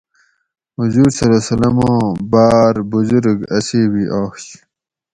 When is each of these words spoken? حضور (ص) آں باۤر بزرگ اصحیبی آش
حضور 0.77 1.09
(ص) 1.17 1.19
آں 1.67 2.01
باۤر 2.31 2.73
بزرگ 2.91 3.37
اصحیبی 3.57 4.03
آش 4.21 4.43